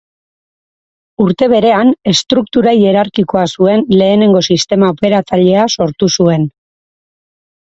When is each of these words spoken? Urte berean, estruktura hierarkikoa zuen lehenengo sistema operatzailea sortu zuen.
Urte 1.25 1.49
berean, 1.51 1.91
estruktura 2.11 2.73
hierarkikoa 2.77 3.43
zuen 3.59 3.85
lehenengo 4.01 4.43
sistema 4.49 4.91
operatzailea 4.95 5.69
sortu 5.77 6.11
zuen. 6.19 6.51